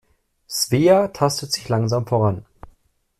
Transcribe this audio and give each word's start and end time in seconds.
Svea 0.49 1.09
tastet 1.13 1.51
sich 1.51 1.69
langsam 1.69 2.07
voran. 2.09 2.43